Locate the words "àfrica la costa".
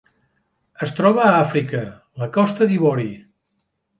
1.41-2.71